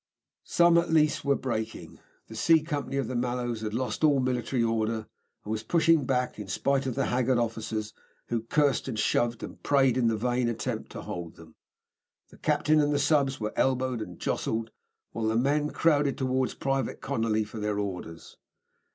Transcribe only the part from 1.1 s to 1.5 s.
were